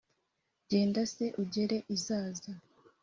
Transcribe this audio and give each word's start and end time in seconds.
Genda 0.69 1.03
se 1.13 1.25
ugere 1.43 1.77
i 1.95 1.95
Zaza: 2.05 2.51